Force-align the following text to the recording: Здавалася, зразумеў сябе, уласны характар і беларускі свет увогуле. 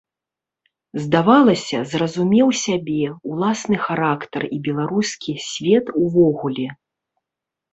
Здавалася, 1.03 1.77
зразумеў 1.91 2.47
сябе, 2.63 3.05
уласны 3.33 3.77
характар 3.85 4.41
і 4.59 4.61
беларускі 4.69 5.31
свет 5.51 5.85
увогуле. 6.07 6.67